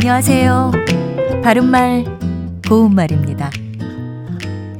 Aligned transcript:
안녕하세요. 0.00 0.70
바른말, 1.42 2.04
고운말입니다. 2.68 3.50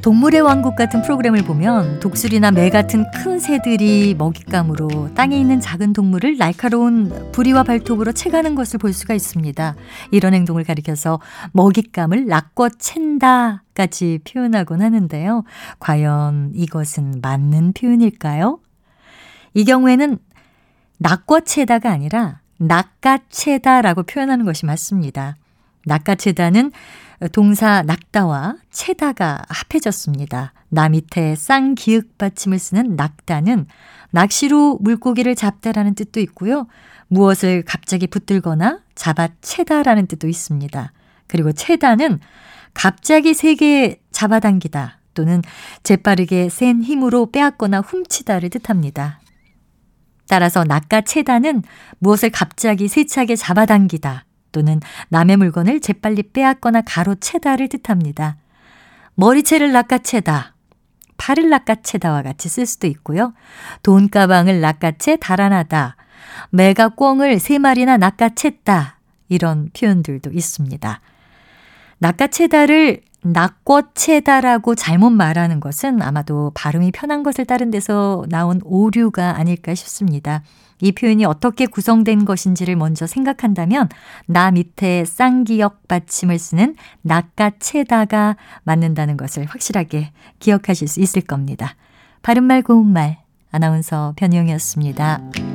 동물의 0.01 0.43
왕국 0.43 0.77
같은 0.77 1.03
프로그램을 1.03 1.43
보면 1.43 1.99
독수리나 1.99 2.53
매 2.53 2.71
같은 2.71 3.05
큰 3.11 3.41
새들이 3.41 4.15
먹잇감으로 4.17 5.15
땅에 5.15 5.37
있는 5.37 5.59
작은 5.59 5.93
동물을 5.93 6.39
날카로운 6.39 7.33
부리와 7.33 7.65
발톱으로 7.65 8.13
채가는 8.13 8.55
것을 8.55 8.79
볼 8.79 8.93
수가 8.93 9.13
있습니다. 9.13 9.75
이런 10.13 10.35
행동을 10.35 10.63
가리켜서 10.63 11.19
먹잇감을 11.51 12.27
낚고 12.27 12.69
챈다 12.69 13.63
까지 13.75 14.21
표현하곤 14.23 14.83
하는데요. 14.83 15.43
과연 15.81 16.53
이것은 16.55 17.19
맞는 17.23 17.73
표현일까요? 17.73 18.61
이 19.55 19.65
경우에는 19.65 20.19
낚고 20.99 21.41
채다가 21.41 21.91
아니라 21.91 22.41
낚아채다라고 22.59 24.03
표현하는 24.05 24.45
것이 24.45 24.67
맞습니다. 24.67 25.37
낚아채다는 25.85 26.73
동사 27.33 27.83
낙다와 27.83 28.57
채다가 28.71 29.43
합해졌습니다. 29.49 30.53
나 30.69 30.89
밑에 30.89 31.35
쌍기역 31.35 32.19
받침을 32.19 32.59
쓰는 32.59 32.97
낙다는 32.97 33.67
낚시로 34.11 34.79
물고기를 34.81 35.35
잡다라는 35.35 35.95
뜻도 35.95 36.21
있고요. 36.21 36.67
무엇을 37.09 37.63
갑자기 37.67 38.07
붙들거나 38.07 38.81
잡아채다라는 38.95 40.07
뜻도 40.07 40.29
있습니다. 40.29 40.93
그리고 41.27 41.53
채다는 41.53 42.21
갑자기 42.75 43.35
세게 43.35 44.01
잡아당기다 44.13 44.99
또는 45.15 45.43
재빠르게 45.83 46.49
센 46.49 46.83
힘으로 46.83 47.31
빼앗거나 47.31 47.81
훔치다를 47.81 48.51
뜻합니다. 48.51 49.21
따라서 50.29 50.65
낚아채다는 50.65 51.63
무엇을 51.99 52.31
갑자기 52.31 52.89
세차게 52.89 53.37
잡아당기다 53.37 54.25
또는 54.53 54.81
남의 55.09 55.37
물건을 55.37 55.81
재빨리 55.81 56.25
빼앗거나 56.33 56.83
가로채다를 56.83 57.69
뜻합니다. 57.69 58.37
머리채를 59.15 59.73
낚아채다, 59.73 60.55
팔을 61.17 61.51
낚아채다와 61.51 62.23
같이 62.23 62.49
쓸 62.49 62.67
수도 62.67 62.87
있고요. 62.87 63.35
돈가방을 63.83 64.61
낚아채 64.61 65.17
달아나다, 65.17 65.97
매가 66.51 66.91
꿩을 66.91 67.41
세 67.41 67.59
마리나 67.59 67.99
낚아챘다 67.99 68.93
이런 69.29 69.71
표현들도 69.77 70.31
있습니다. 70.33 71.01
낚아채다를 71.99 73.03
낚궈채다라고 73.23 74.75
잘못 74.75 75.11
말하는 75.11 75.61
것은 75.61 76.03
아마도 76.03 76.53
발음이 76.55 76.93
편한 76.93 77.23
것을 77.23 77.45
따른 77.45 77.71
데서 77.71 78.25
나온 78.29 78.61
오류가 78.65 79.37
아닐까 79.37 79.75
싶습니다. 79.75 80.43
이 80.81 80.93
표현이 80.93 81.25
어떻게 81.25 81.67
구성된 81.67 82.25
것인지를 82.25 82.77
먼저 82.77 83.07
생각한다면 83.07 83.89
나 84.27 84.51
밑에 84.51 85.05
쌍기역 85.05 85.89
받침을 85.89 86.39
쓰는 86.39 86.77
낚아채다가 87.03 88.37
맞는다는 88.63 89.17
것을 89.17 89.45
확실하게 89.47 90.13
기억하실 90.39 90.87
수 90.87 91.01
있을 91.01 91.23
겁니다. 91.23 91.75
바른말 92.23 92.63
고운말 92.63 93.19
아나운서 93.51 94.13
변희영이었습니다. 94.17 95.48